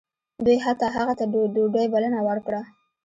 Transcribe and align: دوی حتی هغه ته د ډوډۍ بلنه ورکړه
دوی 0.45 0.57
حتی 0.65 0.87
هغه 0.95 1.13
ته 1.19 1.25
د 1.27 1.31
ډوډۍ 1.55 1.85
بلنه 1.93 2.19
ورکړه 2.27 2.61